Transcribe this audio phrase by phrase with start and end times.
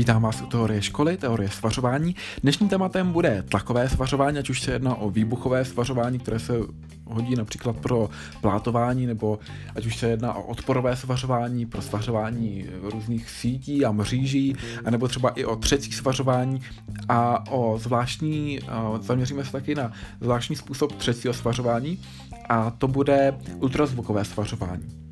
[0.00, 2.16] Vítám vás u teorie školy, teorie svařování.
[2.42, 6.52] Dnešním tématem bude tlakové svařování, ať už se jedná o výbuchové svařování, které se
[7.06, 8.10] hodí například pro
[8.40, 9.38] plátování, nebo
[9.76, 15.30] ať už se jedná o odporové svařování, pro svařování různých sítí a mříží, anebo třeba
[15.30, 16.62] i o třecí svařování
[17.08, 18.60] a o zvláštní,
[19.00, 21.98] zaměříme se taky na zvláštní způsob třecího svařování
[22.48, 25.09] a to bude ultrazvukové svařování.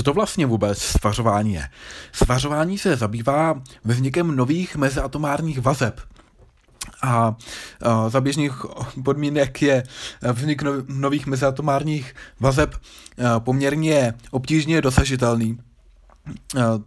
[0.00, 1.68] Co to vlastně vůbec svařování je?
[2.12, 6.00] Svařování se zabývá vznikem nových meziatomárních vazeb.
[7.02, 7.36] A,
[8.08, 8.52] za běžných
[9.04, 9.82] podmínek je
[10.32, 12.74] vznik nových meziatomárních vazeb
[13.38, 15.58] poměrně obtížně dosažitelný.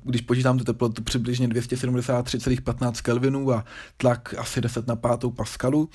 [0.03, 3.65] Když počítám tu teplotu přibližně 273,15 Kelvinů a
[3.97, 5.89] tlak asi 10 na 5 paskalu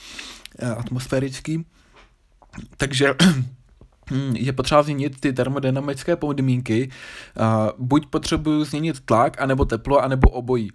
[0.76, 1.66] atmosférický.
[2.76, 3.14] Takže
[4.32, 6.90] je potřeba změnit ty termodynamické podmínky.
[7.78, 10.70] Buď potřebuju změnit tlak, anebo teplo, anebo obojí.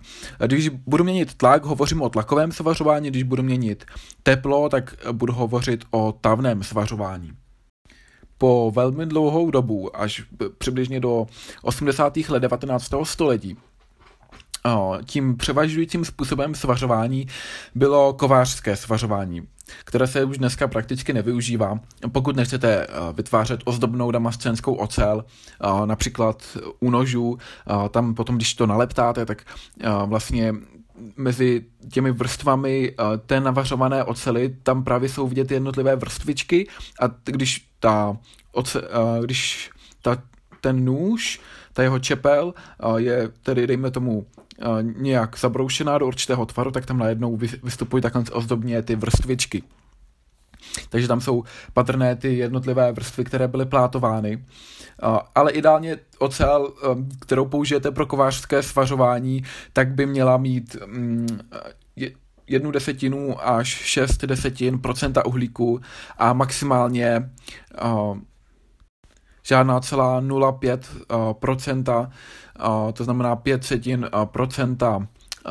[0.47, 3.85] Když budu měnit tlak, hovořím o tlakovém svařování, když budu měnit
[4.23, 7.31] teplo, tak budu hovořit o tavném svařování.
[8.37, 10.23] Po velmi dlouhou dobu, až
[10.57, 11.25] přibližně do
[11.61, 12.17] 80.
[12.29, 12.91] let 19.
[13.03, 13.57] století,
[15.05, 17.27] tím převažujícím způsobem svařování
[17.75, 19.47] bylo kovářské svařování
[19.85, 21.79] které se už dneska prakticky nevyužívá.
[22.11, 28.53] Pokud nechcete eh, vytvářet ozdobnou damascenskou ocel, eh, například u nožů, eh, tam potom, když
[28.53, 29.43] to naleptáte, tak
[30.05, 30.55] vlastně
[31.17, 36.67] mezi těmi vrstvami té navařované ocely, tam právě jsou vidět jednotlivé vrstvičky
[37.01, 38.17] a když ta,
[38.51, 38.81] oce,
[39.25, 40.23] když ta,
[40.61, 41.41] ten nůž,
[41.73, 42.53] ta jeho čepel
[42.97, 44.25] je tedy, dejme tomu,
[44.81, 49.63] nějak zabroušená do určitého tvaru, tak tam najednou vystupují takhle ozdobně ty vrstvičky.
[50.89, 54.45] Takže tam jsou patrné ty jednotlivé vrstvy, které byly plátovány.
[55.35, 56.73] Ale ideálně ocel,
[57.19, 59.43] kterou použijete pro kovářské svařování,
[59.73, 61.27] tak by měla mít mm,
[62.47, 65.81] jednu desetinu až šest desetin procenta uhlíku
[66.17, 67.29] a maximálně
[69.43, 72.09] žádná celá 0,5 procenta
[72.93, 75.07] to znamená 5 setin procenta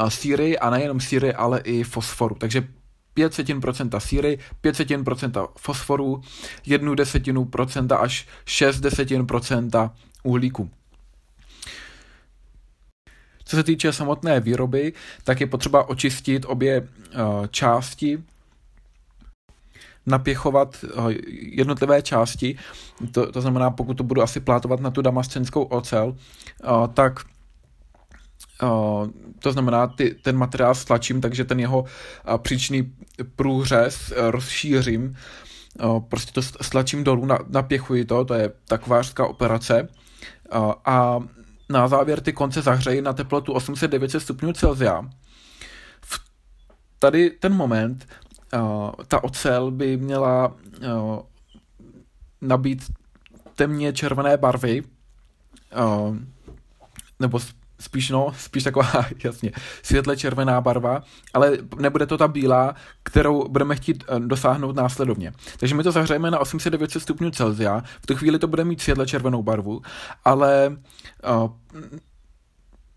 [0.09, 2.35] síry a nejenom síry, ale i fosforu.
[2.35, 2.69] Takže
[3.15, 6.21] 5 setin procenta síry, 5 setin procenta fosforu,
[6.67, 10.71] 1 desetinu procenta až 6 desetin procenta uhlíku.
[13.45, 14.93] Co se týče samotné výroby,
[15.25, 16.89] tak je potřeba očistit obě
[17.51, 18.23] části
[20.07, 22.59] napěchovat eh, jednotlivé části,
[23.13, 27.21] to, to znamená, pokud to budu asi plátovat na tu damascenskou ocel, eh, tak
[28.63, 28.67] eh,
[29.39, 31.85] to znamená, ty, ten materiál stlačím, takže ten jeho
[32.37, 32.93] příčný
[33.37, 35.17] průřez rozšířím,
[36.09, 39.89] prostě to stlačím dolů, napěchuji to, to je takvářská operace.
[40.85, 41.21] A
[41.71, 45.03] na závěr ty konce zahřeji na teplotu 800-900 stupňů Celsia.
[46.01, 46.21] V
[46.99, 48.07] tady ten moment
[49.09, 51.19] ta ocel by měla uh,
[52.41, 52.83] nabít
[53.55, 56.17] temně červené barvy, uh,
[57.21, 57.41] nebo
[57.81, 58.93] spíš no, spíš taková,
[59.25, 59.53] jasně,
[59.83, 61.03] světle červená barva,
[61.35, 65.33] ale nebude to ta bílá, kterou budeme chtít dosáhnout následovně.
[65.57, 69.07] Takže my to zahřejeme na 800-900 stupňů Celsia, v tu chvíli to bude mít světle
[69.07, 69.83] červenou barvu,
[70.25, 70.77] ale
[71.43, 71.51] uh,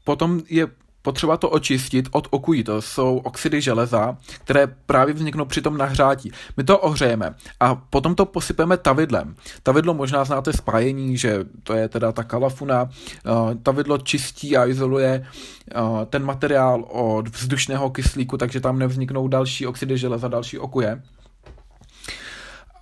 [0.03, 0.67] potom je
[1.05, 6.31] potřeba to očistit od okují, to jsou oxidy železa, které právě vzniknou při tom nahřátí.
[6.57, 9.35] My to ohřejeme a potom to posypeme tavidlem.
[9.63, 12.83] Tavidlo možná znáte spájení, že to je teda ta kalafuna.
[12.83, 19.67] Uh, tavidlo čistí a izoluje uh, ten materiál od vzdušného kyslíku, takže tam nevzniknou další
[19.67, 21.01] oxidy železa, další okuje.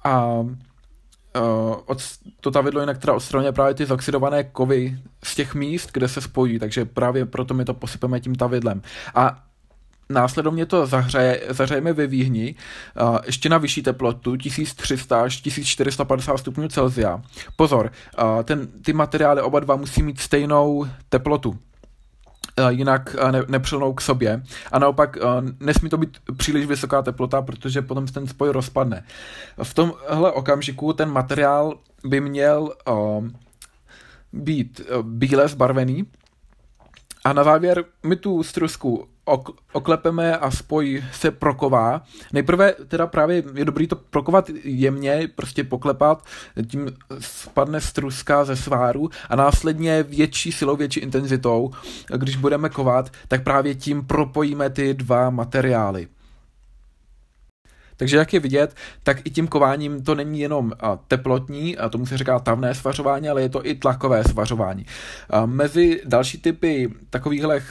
[0.04, 0.46] A
[1.36, 1.98] uh, od,
[2.42, 6.60] to tavidlo jinak teda odstraňuje právě ty zoxidované kovy z těch míst, kde se spojí,
[6.60, 8.82] takže právě proto my to posypeme tím tavidlem.
[9.16, 9.44] A
[10.10, 12.56] následovně to zahřeje, zahřejeme ve výhni
[13.02, 17.22] uh, ještě na vyšší teplotu 1300 až 1450 stupňů Celsia.
[17.56, 17.92] Pozor,
[18.24, 21.60] uh, ten, ty materiály oba dva musí mít stejnou teplotu.
[22.58, 24.44] Eh, jinak eh, ne, nepřilnou k sobě.
[24.72, 25.22] A naopak eh,
[25.60, 29.04] nesmí to být příliš vysoká teplota, protože potom ten spoj rozpadne.
[29.64, 32.74] V tomhle okamžiku ten materiál by měl
[34.34, 36.06] být bíle zbarvený,
[37.26, 39.08] a na závěr my tu strusku
[39.74, 42.02] oklepeme a spoj se proková.
[42.34, 46.26] Nejprve teda právě je dobrý to prokovat jemně, prostě poklepat,
[46.68, 51.72] tím spadne struska ze sváru a následně větší silou, větší intenzitou,
[52.18, 56.08] když budeme kovat, tak právě tím propojíme ty dva materiály.
[58.04, 60.72] Takže jak je vidět, tak i tím kováním to není jenom
[61.08, 64.86] teplotní, a tomu se říká tavné svařování, ale je to i tlakové svařování.
[65.46, 67.62] Mezi další typy takovýchhle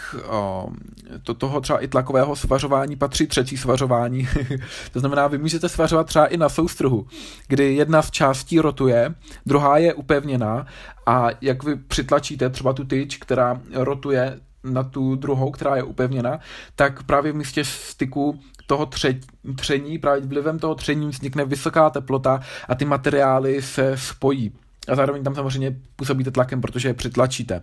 [1.22, 4.28] to, toho třeba i tlakového svařování patří třetí svařování.
[4.92, 7.06] to znamená, vy můžete svařovat třeba i na soustruhu,
[7.48, 9.14] kdy jedna z částí rotuje,
[9.46, 10.66] druhá je upevněná
[11.06, 16.40] a jak vy přitlačíte třeba tu tyč, která rotuje na tu druhou, která je upevněna,
[16.76, 19.20] tak právě v místě styku toho tře-
[19.56, 24.52] tření, právě vlivem toho tření vznikne vysoká teplota a ty materiály se spojí.
[24.88, 27.62] A zároveň tam samozřejmě působíte tlakem, protože je přitlačíte.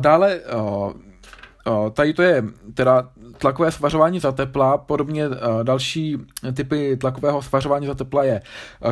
[0.00, 0.40] Dále
[1.92, 5.24] Tady to je teda tlakové svařování za tepla, podobně
[5.62, 6.18] další
[6.54, 8.42] typy tlakového svařování za tepla je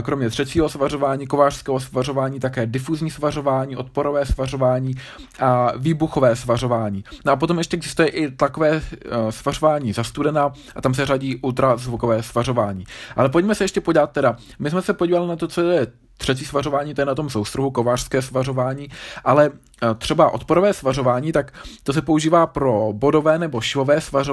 [0.02, 4.94] kromě třetího svařování, kovářského svařování, také difuzní svařování, odporové svařování
[5.40, 7.04] a výbuchové svařování.
[7.24, 8.82] No a potom ještě existuje i tlakové
[9.30, 12.84] svařování za studena a tam se řadí ultrazvukové svařování.
[13.16, 15.86] Ale pojďme se ještě podívat teda, my jsme se podívali na to, co je
[16.16, 18.88] třetí svařování, to je na tom soustruhu, kovářské svařování,
[19.24, 19.50] ale
[19.98, 21.52] třeba odporové svařování, tak
[21.82, 24.31] to se používá pro bodové nebo švové svařování,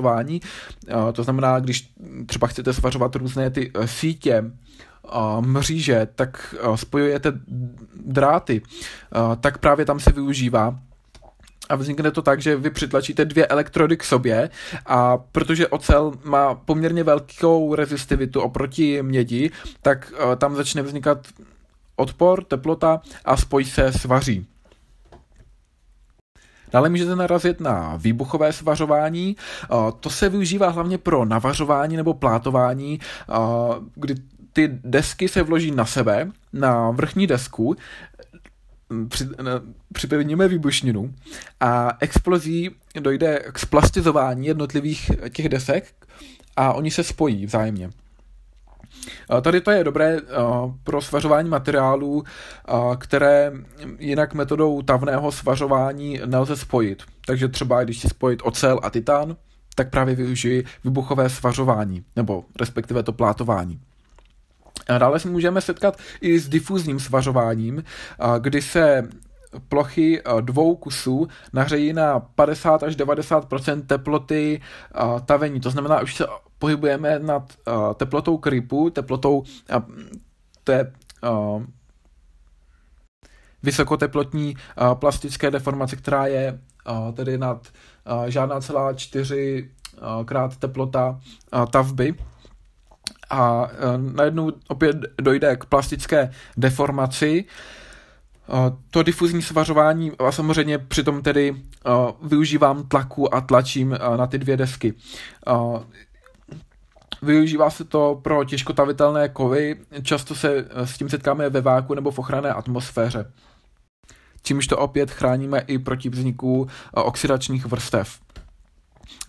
[0.87, 1.91] e, to znamená, když
[2.25, 4.43] třeba chcete svařovat různé ty e, sítě,
[5.39, 7.33] mříže, tak spojujete
[8.05, 8.61] dráty,
[9.39, 10.79] tak právě tam se využívá.
[11.69, 14.49] A vznikne to tak, že vy přitlačíte dvě elektrody k sobě
[14.85, 21.27] a protože ocel má poměrně velkou rezistivitu oproti mědi, tak tam začne vznikat
[21.95, 24.45] odpor, teplota a spoj se svaří.
[26.71, 29.35] Dále můžete narazit na výbuchové svařování.
[29.99, 32.99] To se využívá hlavně pro navařování nebo plátování,
[33.95, 34.15] kdy
[34.53, 37.75] ty desky se vloží na sebe, na vrchní desku,
[39.93, 41.13] připevníme výbušninu
[41.59, 42.69] a explozí
[42.99, 45.93] dojde k splastizování jednotlivých těch desek
[46.55, 47.89] a oni se spojí vzájemně.
[49.41, 50.17] Tady to je dobré
[50.83, 52.23] pro svařování materiálů,
[52.97, 53.51] které
[53.99, 57.03] jinak metodou tavného svařování nelze spojit.
[57.25, 59.35] Takže třeba když si spojit ocel a titán,
[59.75, 63.79] tak právě využiji vybuchové svařování, nebo respektive to plátování.
[64.87, 67.83] A dále se můžeme setkat i s difuzním svařováním,
[68.39, 69.09] kdy se
[69.69, 74.61] plochy dvou kusů nahřejí na 50 až 90% teploty
[75.25, 75.59] tavení.
[75.59, 76.25] To znamená, už se
[76.59, 79.45] pohybujeme nad uh, teplotou krypu, teplotou, uh,
[80.69, 80.93] je
[81.29, 81.63] uh,
[83.63, 86.59] vysokoteplotní uh, plastické deformace, která je
[86.89, 87.67] uh, tedy nad
[88.11, 89.69] uh, žádná celá čtyři
[90.01, 91.19] uh, krát teplota
[91.53, 92.15] uh, tavby.
[93.29, 93.71] A uh,
[94.13, 97.45] najednou opět dojde k plastické deformaci,
[98.91, 101.57] to difuzní svařování a samozřejmě přitom tedy uh,
[102.27, 104.93] využívám tlaku a tlačím uh, na ty dvě desky.
[107.21, 112.11] Využívá se to pro těžkotavitelné kovy, často se eh, s tím setkáme ve váku nebo
[112.11, 113.31] v ochranné atmosféře.
[114.43, 118.19] Čímž to opět chráníme i proti vzniku eh, oxidačních vrstev.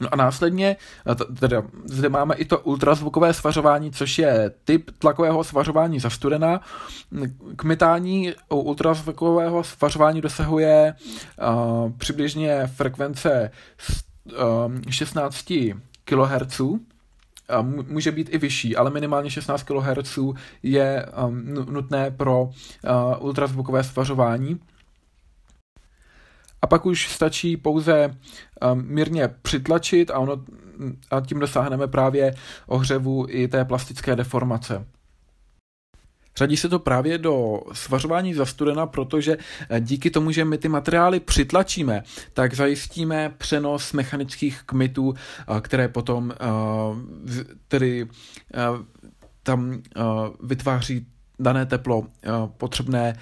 [0.01, 0.77] No a následně,
[1.11, 6.61] eh, teda, zde máme i to ultrazvukové svařování, což je typ tlakového svařování za studena.
[7.57, 13.51] Kmitání u ultrazvukového svařování dosahuje uh, přibližně frekvence
[14.33, 15.53] uh, 16
[16.05, 16.61] kHz,
[17.89, 20.19] může být i vyšší, ale minimálně 16 kHz
[20.63, 22.51] je um, nutné pro uh,
[23.19, 24.61] ultrazvukové svařování.
[26.63, 28.09] A pak už stačí pouze
[28.73, 30.45] um, mírně přitlačit a, ono,
[31.11, 32.35] a tím dosáhneme právě
[32.67, 34.87] ohřevu i té plastické deformace.
[36.37, 39.37] Řadí se to právě do svařování za studena, protože
[39.69, 45.89] eh, díky tomu, že my ty materiály přitlačíme, tak zajistíme přenos mechanických kmitů, eh, které
[45.89, 46.37] potom eh,
[47.69, 48.09] tedy
[49.43, 49.83] tam
[50.43, 51.07] vytváří
[51.39, 52.07] dané teplo
[52.57, 53.17] potřebné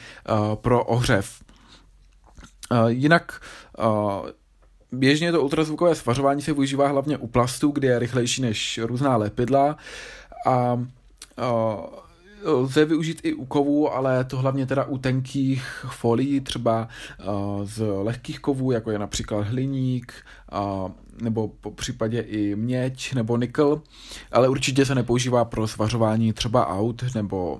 [0.54, 1.42] pro ohřev.
[2.88, 3.40] Jinak
[4.92, 9.76] běžně to ultrazvukové svařování se využívá hlavně u plastů, kde je rychlejší než různá lepidla
[10.46, 10.78] a
[12.44, 16.88] lze využít i u kovů, ale to hlavně teda u tenkých folií, třeba
[17.26, 20.12] uh, z lehkých kovů, jako je například hliník,
[20.52, 20.90] uh,
[21.22, 23.82] nebo po případě i měď nebo nikl,
[24.32, 27.58] ale určitě se nepoužívá pro svařování třeba aut nebo,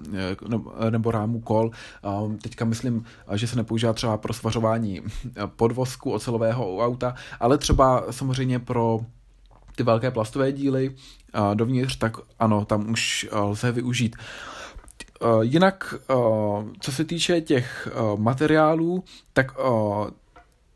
[0.49, 1.71] nebo, nebo rámu kol.
[2.43, 3.05] Teďka myslím,
[3.35, 5.03] že se nepoužívá třeba pro svařování
[5.57, 9.01] podvozku ocelového auta, ale třeba samozřejmě pro
[9.77, 10.95] ty velké plastové díly
[11.55, 14.17] dovnitř, tak ano, tam už lze využít.
[14.17, 14.58] Uh,
[15.41, 19.53] jinak, uh, co se týče těch uh, materiálů, tak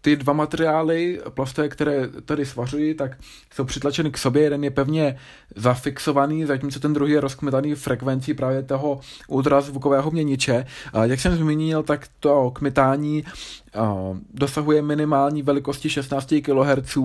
[0.05, 3.19] ty dva materiály plastové, které tady svařují, tak
[3.55, 5.17] jsou přitlačeny k sobě, jeden je pevně
[5.57, 10.67] zafixovaný, zatímco ten druhý je rozkmitaný frekvencí právě toho ultrazvukového měniče.
[11.03, 13.25] Jak jsem zmínil, tak to kmitání
[14.35, 16.99] dosahuje minimální velikosti 16 kHz,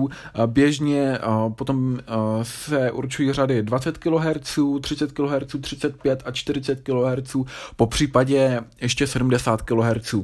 [0.46, 1.18] běžně
[1.54, 1.98] potom
[2.42, 7.36] se určují řady 20 kHz, 30 kHz, 35 a 40 kHz,
[7.76, 10.14] po případě ještě 70 kHz.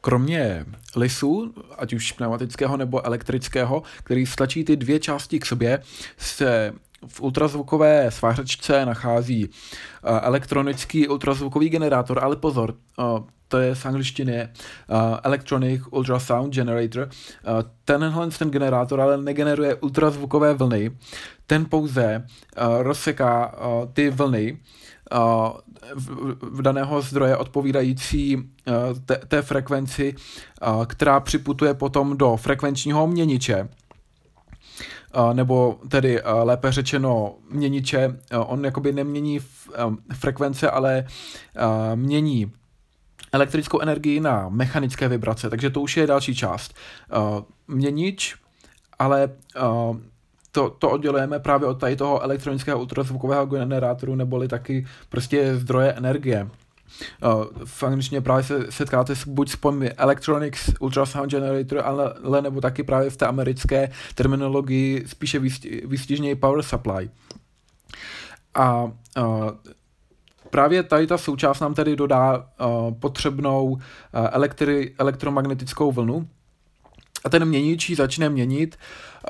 [0.00, 0.66] Kromě
[0.96, 5.82] lisu, ať už pneumatického nebo elektrického, který stlačí ty dvě části k sobě,
[6.18, 6.72] se
[7.06, 13.02] v ultrazvukové svářečce nachází eh, elektronický ultrazvukový generátor, ale pozor, eh,
[13.50, 14.48] to je z angličtiny
[14.88, 17.08] uh, Electronic Ultrasound Generator.
[17.84, 20.90] Tenhle ten generátor ale negeneruje ultrazvukové vlny,
[21.46, 22.26] ten pouze
[22.80, 23.54] rozseká
[23.92, 24.58] ty vlny
[25.94, 28.50] v, v daného zdroje odpovídající
[29.06, 33.68] te, té frekvenci, uh, která připutuje potom do frekvenčního měniče.
[35.32, 39.40] Nebo tedy lépe řečeno měniče, on jakoby nemění
[40.14, 41.04] frekvence, ale
[41.94, 42.52] mění
[43.32, 46.74] elektrickou energii na mechanické vibrace, takže to už je další část.
[47.68, 48.36] Měnič,
[48.98, 49.28] ale
[50.52, 56.48] to, to oddělujeme právě od tady toho elektronického ultrazvukového generátoru, neboli taky prostě zdroje energie.
[57.24, 57.44] Uh,
[57.86, 62.82] angličtině právě se setkáte s, buď s pojmy Electronics Ultrasound Generator, ale, ale nebo taky
[62.82, 65.38] právě v té americké terminologii spíše
[65.84, 67.10] výstižněji Power Supply.
[68.54, 68.92] A uh,
[70.50, 73.78] právě tady ta součást nám tedy dodá uh, potřebnou uh,
[74.12, 76.28] elektri, elektromagnetickou vlnu,
[77.24, 78.78] a ten měnič začne měnit,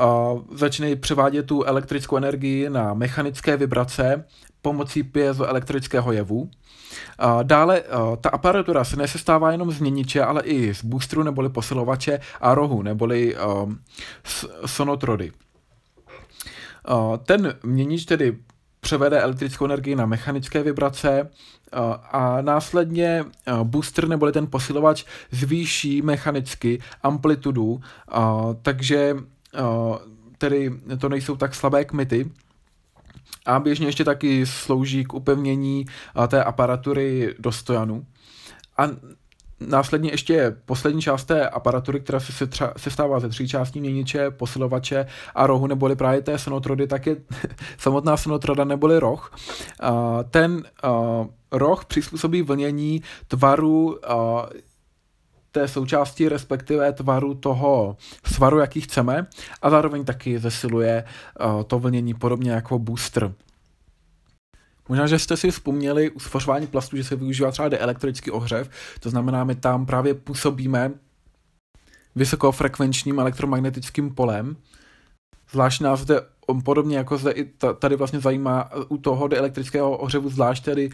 [0.01, 4.25] uh, začne převádět tu elektrickou energii na mechanické vibrace
[4.63, 6.51] pomocí piezoelektrického jevu.
[7.43, 7.83] Dále
[8.21, 12.83] ta aparatura se nesestává jenom z měniče, ale i z boostru neboli posilovače a rohu
[12.83, 13.37] neboli
[14.67, 15.33] sonotrody.
[17.25, 18.39] Ten měnič tedy
[18.81, 21.31] převede elektrickou energii na mechanické vibrace
[22.13, 23.25] a následně
[23.63, 27.81] booster neboli ten posilovač zvýší mechanicky amplitudu,
[28.63, 29.17] takže
[30.39, 32.31] tedy to nejsou tak slabé kmity,
[33.47, 35.87] a běžně ještě taky slouží k upevnění
[36.29, 38.07] té aparatury do stojanu.
[38.77, 38.89] A
[39.61, 44.31] následně ještě poslední část té aparatury, která se, setřa, se stává ze tří částí měniče,
[44.31, 47.17] posilovače a rohu, neboli právě té sonotrody, tak je
[47.79, 49.33] samotná sonotroda neboli roh.
[50.31, 50.63] Ten
[51.53, 53.99] roh přizpůsobí vlnění tvaru
[55.53, 59.27] té součásti, respektive tvaru toho svaru, jaký chceme
[59.63, 63.33] a zároveň taky zesiluje uh, to vlnění podobně jako booster.
[64.91, 68.71] Možná, že jste si vzpomněli u sfořování plastu, že se využívá třeba elektrický ohřev,
[69.01, 70.93] to znamená, my tam právě působíme
[72.15, 74.57] vysokofrekvenčním elektromagnetickým polem.
[75.51, 76.21] Zvlášť nás zde
[76.65, 77.45] podobně jako zde i
[77.79, 80.91] tady vlastně zajímá u toho elektrického ohřevu zvlášť tedy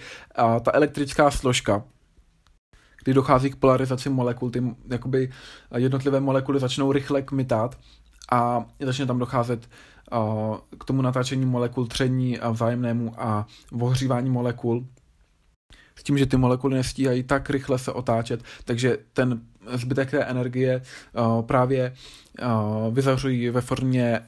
[0.63, 1.85] ta elektrická složka,
[3.07, 5.31] kdy dochází k polarizaci molekul, ty jakoby
[5.77, 7.79] jednotlivé molekuly začnou rychle kmitat
[8.33, 9.69] a začne tam docházet
[10.13, 13.47] uh, k tomu natáčení molekul, tření a vzájemnému a
[13.81, 14.87] ohřívání molekul
[15.97, 19.41] s tím, že ty molekuly nestíhají tak rychle se otáčet, takže ten
[19.73, 20.83] zbytek té energie
[21.13, 21.95] uh, právě
[22.43, 24.21] uh, vyzařují ve formě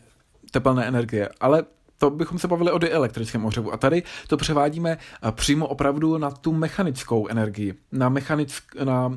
[0.51, 1.29] tepelné energie.
[1.41, 1.65] Ale
[1.99, 3.73] to bychom se bavili o dielektrickém ohřevu.
[3.73, 9.17] A tady to převádíme eh, přímo opravdu na tu mechanickou energii, na, mechanick, na uh,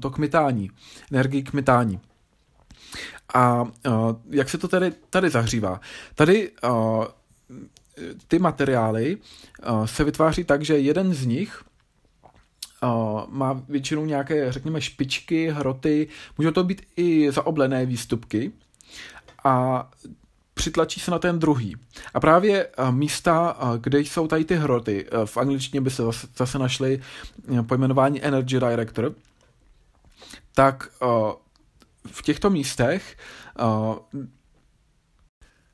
[0.00, 0.70] to kmitání,
[1.12, 2.00] energii kmitání.
[3.34, 3.70] A uh,
[4.30, 5.80] jak se to tady, tady zahřívá?
[6.14, 7.04] Tady uh,
[8.28, 11.62] ty materiály uh, se vytváří tak, že jeden z nich
[12.84, 18.52] Uh, má většinou nějaké, řekněme, špičky, hroty, můžou to být i zaoblené výstupky
[19.44, 19.88] a
[20.62, 21.76] přitlačí se na ten druhý.
[22.14, 26.02] A právě eh, místa, eh, kde jsou tady ty hroty, eh, v angličtině by se
[26.36, 27.00] zase našly
[27.66, 29.14] pojmenování Energy Director,
[30.54, 30.88] tak
[32.06, 33.16] v těchto místech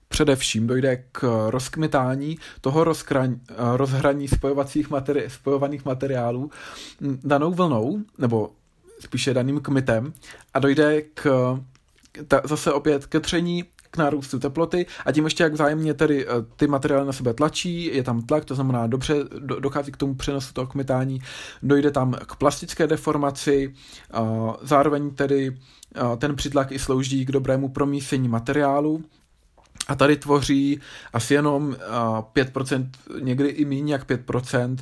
[0.08, 3.36] především dojde k rozkmitání toho rozkraň,
[3.76, 6.50] rozhraní spojovacích materi- spojovaných materiálů
[7.00, 8.50] danou vlnou, nebo
[9.00, 10.12] spíše daným kmitem
[10.54, 11.26] a dojde k
[12.28, 16.30] ta, zase opět ke tření k nárůstu teploty a tím ještě jak vzájemně tedy eh,
[16.56, 19.14] ty materiály na sebe tlačí, je tam tlak, to znamená dobře
[19.60, 21.20] dochází k tomu přenosu toho kmitání,
[21.62, 23.74] dojde tam k plastické deformaci,
[24.62, 25.56] zároveň tedy
[26.18, 29.04] ten přitlak i slouží k dobrému promísení materiálu,
[29.88, 30.80] a tady tvoří
[31.12, 31.76] asi jenom
[32.34, 32.90] 5%,
[33.20, 34.76] někdy i méně jak 5%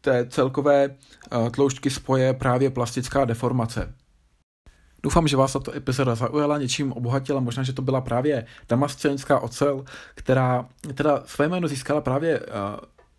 [0.00, 0.96] té celkové
[1.50, 3.94] tloušťky spoje právě plastická deformace.
[5.02, 9.84] Doufám, že vás tato epizoda zaujala, něčím obohatila, možná, že to byla právě damascenská ocel,
[10.14, 12.40] která teda své jméno získala právě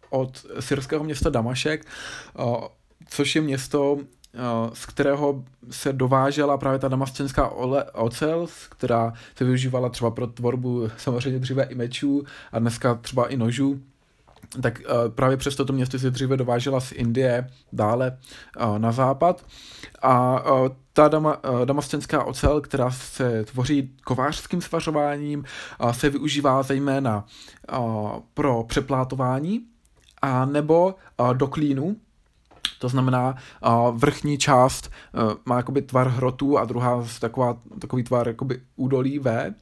[0.09, 1.85] od syrského města Damašek,
[3.09, 3.97] což je město,
[4.73, 7.47] z kterého se dovážela právě ta damascenská
[7.93, 13.37] ocel, která se využívala třeba pro tvorbu samozřejmě dříve i mečů a dneska třeba i
[13.37, 13.81] nožů
[14.61, 18.17] tak uh, právě přes toto město se dříve dovážela z Indie dále
[18.61, 19.45] uh, na západ
[20.01, 25.43] a uh, ta dama, damascenská ocel, která se tvoří kovářským svařováním,
[25.91, 27.25] se využívá zejména
[28.33, 29.61] pro přeplátování
[30.21, 30.95] a nebo
[31.33, 31.95] do klínu,
[32.79, 33.35] to znamená,
[33.91, 34.91] vrchní část
[35.45, 39.53] má jakoby tvar hrotu a druhá taková, takový tvar jakoby údolí V.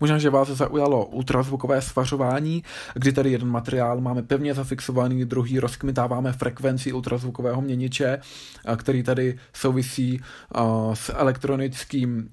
[0.00, 6.32] Možná, že vás zaujalo ultrazvukové svařování, kdy tady jeden materiál máme pevně zafixovaný, druhý rozkmitáváme
[6.32, 8.18] frekvenci ultrazvukového měniče,
[8.76, 10.20] který tady souvisí
[10.94, 12.28] s elektronickým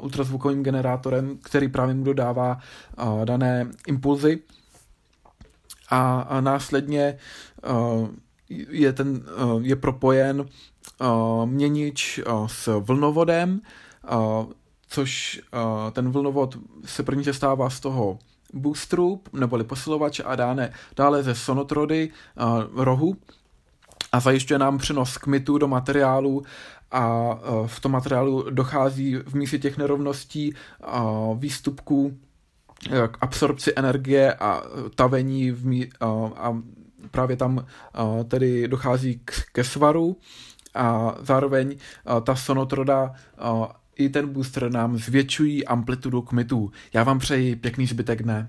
[0.00, 2.58] ultrazvukovým generátorem, který právě mu dodává
[3.24, 4.38] dané impulzy.
[5.90, 7.16] A následně
[8.68, 9.22] je, ten,
[9.60, 10.46] je propojen
[11.44, 13.60] měnič s vlnovodem,
[14.94, 18.18] což uh, ten vlnovod se první stává z toho
[18.52, 23.16] boosteru, neboli posilovače a dáne, dále ze sonotrody uh, rohu
[24.12, 26.42] a zajišťuje nám přenos kmitu do materiálu
[26.90, 32.18] a uh, v tom materiálu dochází v místě těch nerovností uh, výstupků
[33.08, 34.62] k absorpci energie a
[34.94, 36.56] tavení v mí- uh, a
[37.10, 37.66] právě tam
[38.28, 40.16] tedy dochází k, ke svaru
[40.74, 41.76] a zároveň
[42.24, 43.14] ta sonotroda
[43.96, 46.70] i ten booster nám zvětšují amplitudu kmitů.
[46.92, 48.48] Já vám přeji pěkný zbytek dne.